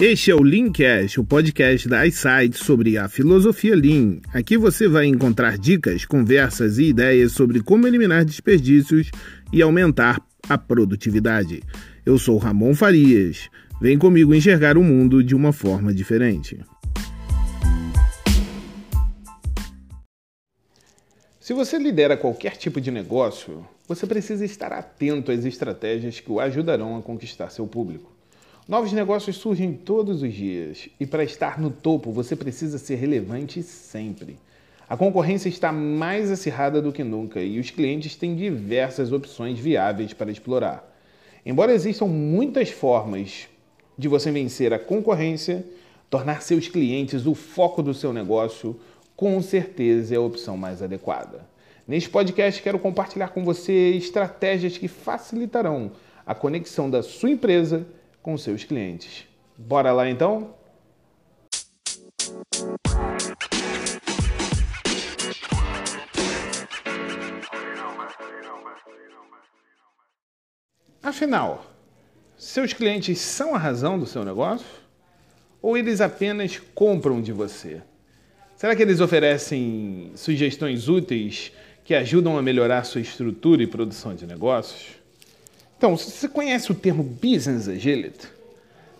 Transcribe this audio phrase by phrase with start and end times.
[0.00, 4.20] Este é o Leancast, o podcast da iSight sobre a filosofia Lean.
[4.32, 9.10] Aqui você vai encontrar dicas, conversas e ideias sobre como eliminar desperdícios
[9.52, 11.64] e aumentar a produtividade.
[12.06, 13.50] Eu sou Ramon Farias.
[13.80, 16.60] Vem comigo enxergar o mundo de uma forma diferente.
[21.40, 26.38] Se você lidera qualquer tipo de negócio, você precisa estar atento às estratégias que o
[26.38, 28.17] ajudarão a conquistar seu público.
[28.68, 33.62] Novos negócios surgem todos os dias e para estar no topo você precisa ser relevante
[33.62, 34.38] sempre.
[34.86, 40.12] A concorrência está mais acirrada do que nunca e os clientes têm diversas opções viáveis
[40.12, 40.86] para explorar.
[41.46, 43.48] Embora existam muitas formas
[43.96, 45.64] de você vencer a concorrência,
[46.10, 48.78] tornar seus clientes o foco do seu negócio
[49.16, 51.40] com certeza é a opção mais adequada.
[51.86, 55.92] Neste podcast, quero compartilhar com você estratégias que facilitarão
[56.26, 57.86] a conexão da sua empresa
[58.22, 59.26] com seus clientes.
[59.56, 60.54] Bora lá então?
[71.02, 71.64] Afinal,
[72.36, 74.66] seus clientes são a razão do seu negócio?
[75.62, 77.82] Ou eles apenas compram de você?
[78.56, 81.50] Será que eles oferecem sugestões úteis
[81.82, 84.98] que ajudam a melhorar sua estrutura e produção de negócios?
[85.78, 88.28] Então, você conhece o termo Business Agility?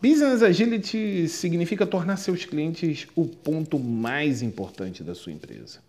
[0.00, 5.80] Business Agility significa tornar seus clientes o ponto mais importante da sua empresa.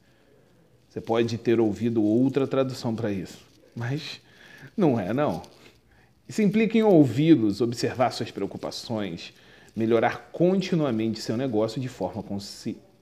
[0.89, 3.39] Você pode ter ouvido outra tradução para isso,
[3.73, 4.19] mas
[4.75, 5.41] não é não.
[6.27, 9.33] Isso implica em ouvi-los, observar suas preocupações,
[9.73, 12.23] melhorar continuamente seu negócio de forma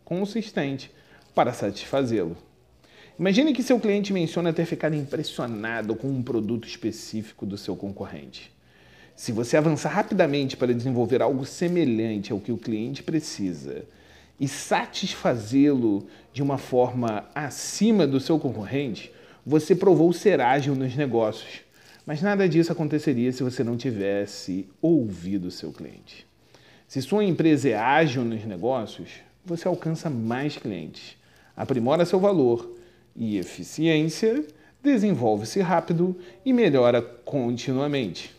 [0.06, 0.92] consistente
[1.34, 2.38] para satisfazê-lo.
[3.20, 8.52] Imagine que seu cliente menciona ter ficado impressionado com um produto específico do seu concorrente.
[9.16, 13.86] Se você avançar rapidamente para desenvolver algo semelhante ao que o cliente precisa
[14.40, 19.12] e satisfazê-lo de uma forma acima do seu concorrente,
[19.46, 21.62] você provou ser ágil nos negócios.
[22.06, 26.26] Mas nada disso aconteceria se você não tivesse ouvido seu cliente.
[26.88, 29.12] Se sua empresa é ágil nos negócios,
[29.46, 31.16] você alcança mais clientes,
[31.56, 32.81] aprimora seu valor
[33.16, 34.46] e eficiência,
[34.84, 38.34] desenvolve-se rápido e melhora continuamente.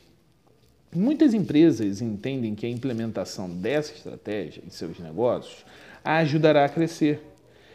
[0.94, 5.64] Muitas empresas entendem que a implementação dessa estratégia em seus negócios
[6.04, 7.20] a ajudará a crescer.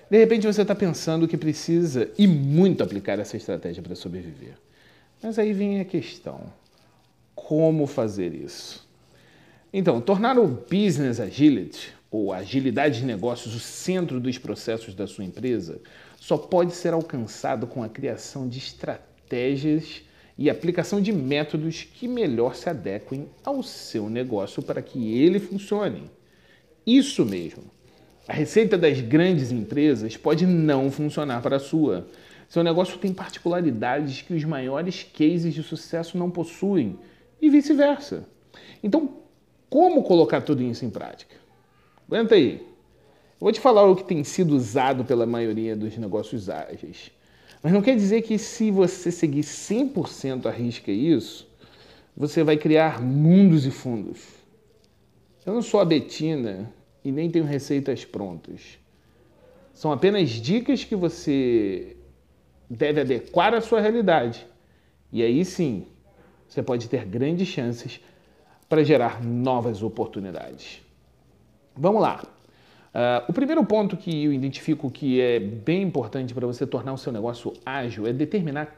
[0.10, 4.54] De repente você está pensando que precisa e muito aplicar essa estratégia para sobreviver.
[5.22, 6.42] Mas aí vem a questão:
[7.34, 8.88] como fazer isso?
[9.74, 15.26] Então, tornar o business agility ou agilidade de negócios o centro dos processos da sua
[15.26, 15.80] empresa
[16.18, 20.02] só pode ser alcançado com a criação de estratégias
[20.38, 26.12] e aplicação de métodos que melhor se adequem ao seu negócio para que ele funcione.
[26.86, 27.64] Isso mesmo.
[28.28, 32.08] A receita das grandes empresas pode não funcionar para a sua.
[32.50, 37.00] Seu negócio tem particularidades que os maiores cases de sucesso não possuem
[37.42, 38.28] e vice-versa.
[38.84, 39.18] Então,
[39.70, 41.36] como colocar tudo isso em prática?
[42.08, 42.66] Aguenta aí.
[43.40, 47.12] Vou te falar o que tem sido usado pela maioria dos negócios ágeis.
[47.62, 51.48] Mas não quer dizer que se você seguir 100% a risca isso,
[52.16, 54.24] você vai criar mundos e fundos.
[55.46, 56.72] Eu não sou a Betina
[57.04, 58.80] e nem tenho receitas prontas.
[59.74, 61.96] São apenas dicas que você
[62.68, 64.48] deve adequar à sua realidade.
[65.12, 65.86] E aí sim,
[66.50, 68.02] você pode ter grandes chances
[68.68, 70.82] para gerar novas oportunidades.
[71.76, 72.37] Vamos lá.
[72.94, 76.98] Uh, o primeiro ponto que eu identifico que é bem importante para você tornar o
[76.98, 78.74] seu negócio ágil é determinar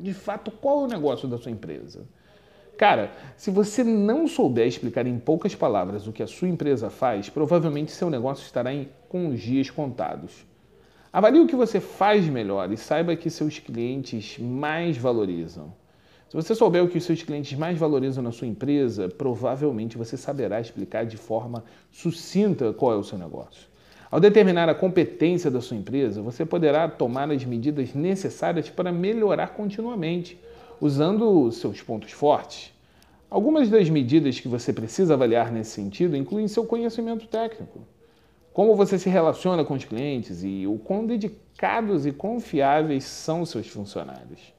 [0.00, 2.06] de fato qual é o negócio da sua empresa.
[2.76, 7.30] Cara, se você não souber explicar em poucas palavras o que a sua empresa faz,
[7.30, 10.44] provavelmente seu negócio estará em, com os dias contados.
[11.10, 15.72] Avalie o que você faz melhor e saiba que seus clientes mais valorizam.
[16.36, 20.18] Se você souber o que os seus clientes mais valorizam na sua empresa, provavelmente você
[20.18, 23.66] saberá explicar de forma sucinta qual é o seu negócio.
[24.10, 29.54] Ao determinar a competência da sua empresa, você poderá tomar as medidas necessárias para melhorar
[29.54, 30.38] continuamente,
[30.78, 32.70] usando seus pontos fortes.
[33.30, 37.80] Algumas das medidas que você precisa avaliar nesse sentido incluem seu conhecimento técnico,
[38.52, 43.68] como você se relaciona com os clientes e o quão dedicados e confiáveis são seus
[43.68, 44.54] funcionários.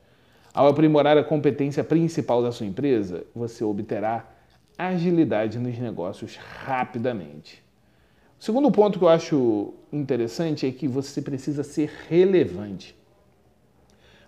[0.58, 4.28] Ao aprimorar a competência principal da sua empresa, você obterá
[4.76, 7.64] agilidade nos negócios rapidamente.
[8.40, 12.98] O segundo ponto que eu acho interessante é que você precisa ser relevante.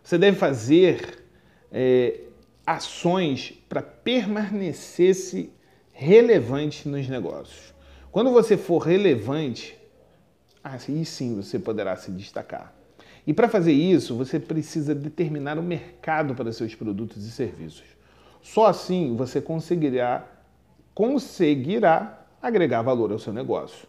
[0.04, 1.26] Você deve fazer
[1.72, 2.20] é,
[2.64, 5.52] ações para permanecer-se
[5.92, 7.74] relevante nos negócios.
[8.12, 9.76] Quando você for relevante,
[10.64, 12.79] aí sim você poderá se destacar.
[13.30, 17.84] E para fazer isso, você precisa determinar o mercado para seus produtos e serviços.
[18.42, 20.28] Só assim você conseguirá,
[20.96, 23.88] conseguirá agregar valor ao seu negócio.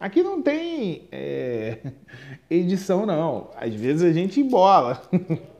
[0.00, 1.80] Aqui não tem é,
[2.48, 3.50] edição, não.
[3.56, 5.02] Às vezes a gente embola.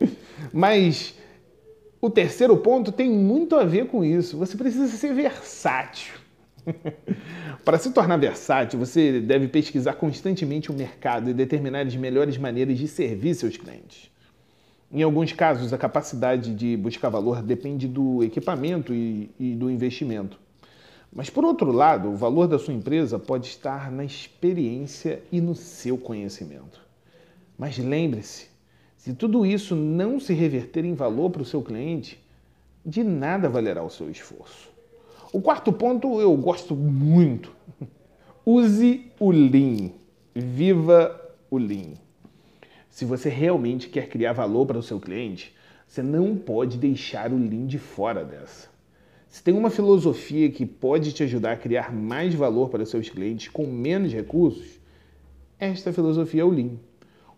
[0.51, 1.15] Mas
[2.01, 4.39] o terceiro ponto tem muito a ver com isso.
[4.39, 6.15] Você precisa ser versátil.
[7.65, 12.79] Para se tornar versátil, você deve pesquisar constantemente o mercado e determinar as melhores maneiras
[12.79, 14.11] de servir seus clientes.
[14.91, 20.39] Em alguns casos, a capacidade de buscar valor depende do equipamento e, e do investimento.
[21.13, 25.55] Mas, por outro lado, o valor da sua empresa pode estar na experiência e no
[25.55, 26.81] seu conhecimento.
[27.59, 28.47] Mas lembre-se,
[28.97, 32.19] se tudo isso não se reverter em valor para o seu cliente,
[32.85, 34.78] de nada valerá o seu esforço.
[35.31, 37.55] O quarto ponto eu gosto muito.
[38.47, 39.91] Use o Lean.
[40.35, 41.21] Viva
[41.51, 41.93] o Lean.
[42.89, 45.55] Se você realmente quer criar valor para o seu cliente,
[45.87, 48.71] você não pode deixar o Lean de fora dessa.
[49.29, 53.11] Se tem uma filosofia que pode te ajudar a criar mais valor para os seus
[53.11, 54.81] clientes com menos recursos,
[55.59, 56.79] esta filosofia é o Lean.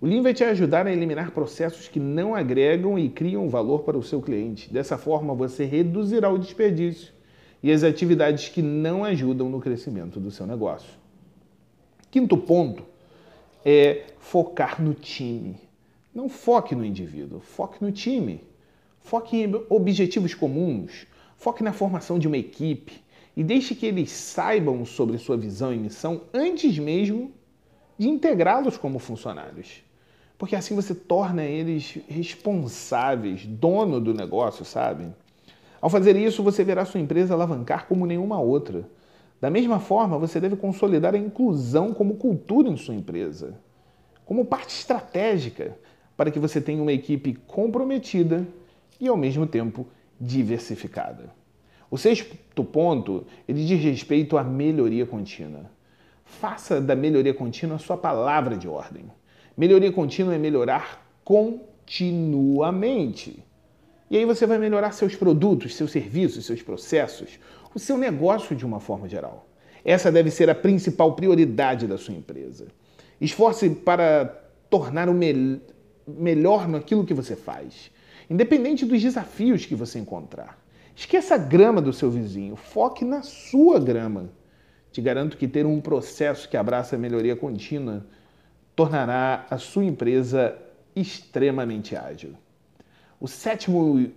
[0.00, 3.98] O Lean vai te ajudar a eliminar processos que não agregam e criam valor para
[3.98, 4.72] o seu cliente.
[4.72, 7.18] Dessa forma, você reduzirá o desperdício
[7.62, 10.90] e as atividades que não ajudam no crescimento do seu negócio.
[12.10, 12.84] Quinto ponto
[13.64, 15.56] é focar no time.
[16.14, 18.42] Não foque no indivíduo, foque no time.
[19.02, 23.02] Foque em objetivos comuns, foque na formação de uma equipe
[23.36, 27.32] e deixe que eles saibam sobre sua visão e missão antes mesmo
[27.98, 29.82] de integrá-los como funcionários.
[30.36, 35.06] Porque assim você torna eles responsáveis, dono do negócio, sabe?
[35.80, 38.86] Ao fazer isso, você verá sua empresa alavancar como nenhuma outra.
[39.40, 43.54] Da mesma forma, você deve consolidar a inclusão como cultura em sua empresa,
[44.26, 45.78] como parte estratégica,
[46.16, 48.46] para que você tenha uma equipe comprometida
[49.00, 49.86] e, ao mesmo tempo,
[50.20, 51.32] diversificada.
[51.90, 55.70] O sexto ponto, ele diz respeito à melhoria contínua.
[56.24, 59.04] Faça da melhoria contínua a sua palavra de ordem.
[59.56, 63.42] Melhoria contínua é melhorar continuamente.
[64.10, 67.38] E aí você vai melhorar seus produtos, seus serviços, seus processos,
[67.72, 69.48] o seu negócio de uma forma geral.
[69.84, 72.66] Essa deve ser a principal prioridade da sua empresa.
[73.20, 74.26] Esforce para
[74.68, 75.60] tornar o me
[76.08, 77.92] melhor naquilo que você faz,
[78.28, 80.58] independente dos desafios que você encontrar.
[80.96, 84.30] Esqueça a grama do seu vizinho, foque na sua grama.
[84.90, 88.04] Te garanto que ter um processo que abraça a melhoria contínua
[88.74, 90.56] tornará a sua empresa
[90.96, 92.34] extremamente ágil.
[93.20, 94.10] O sétimo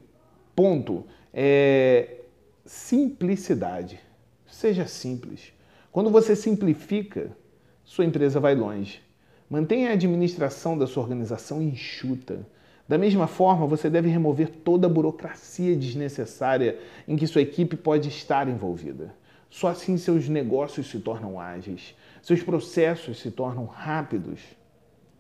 [0.56, 1.04] ponto
[1.34, 2.22] é
[2.66, 4.00] simplicidade.
[4.48, 5.52] Seja simples.
[5.92, 7.36] Quando você simplifica,
[7.84, 9.02] sua empresa vai longe.
[9.50, 12.48] Mantenha a administração da sua organização enxuta.
[12.88, 18.08] Da mesma forma, você deve remover toda a burocracia desnecessária em que sua equipe pode
[18.08, 19.14] estar envolvida.
[19.50, 24.40] Só assim seus negócios se tornam ágeis, seus processos se tornam rápidos.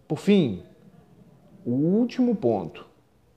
[0.08, 0.64] Por fim,
[1.66, 2.93] o último ponto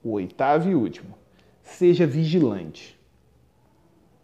[0.06, 1.14] o oitavo e último,
[1.62, 2.96] seja vigilante.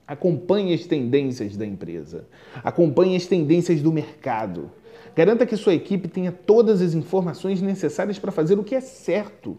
[0.06, 2.28] Acompanhe as tendências da empresa,
[2.62, 4.70] acompanhe as tendências do mercado.
[5.16, 9.58] Garanta que sua equipe tenha todas as informações necessárias para fazer o que é certo.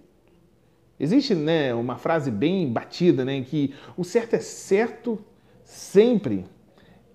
[0.97, 5.19] Existe né, uma frase bem batida, né, que o certo é certo
[5.65, 6.45] sempre.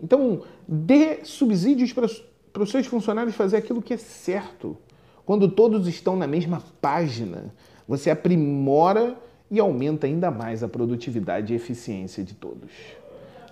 [0.03, 2.07] Então, dê subsídios para,
[2.53, 4.77] para os seus funcionários fazer aquilo que é certo.
[5.25, 7.55] Quando todos estão na mesma página,
[7.89, 9.17] você aprimora
[9.51, 12.71] e aumenta ainda mais a produtividade e eficiência de todos.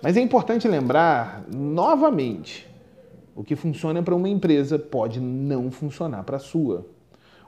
[0.01, 2.67] Mas é importante lembrar, novamente,
[3.35, 6.85] o que funciona para uma empresa pode não funcionar para a sua.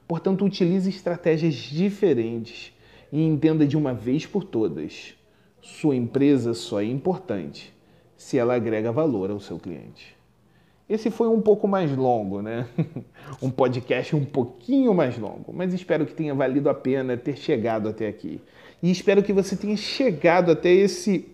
[0.08, 2.74] Portanto, utilize estratégias diferentes
[3.12, 5.14] e entenda de uma vez por todas:
[5.62, 7.72] sua empresa só é importante
[8.18, 10.19] se ela agrega valor ao seu cliente.
[10.90, 12.66] Esse foi um pouco mais longo, né?
[13.40, 17.88] um podcast um pouquinho mais longo, mas espero que tenha valido a pena ter chegado
[17.88, 18.42] até aqui.
[18.82, 21.30] E espero que você tenha chegado até esse,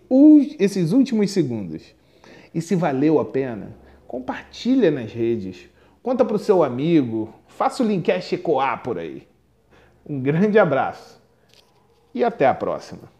[0.58, 1.94] esses últimos segundos.
[2.54, 3.74] E se valeu a pena,
[4.06, 5.70] compartilha nas redes,
[6.02, 9.26] conta para o seu amigo, faça o Linkcast ecoar por aí.
[10.06, 11.18] Um grande abraço
[12.14, 13.15] e até a próxima.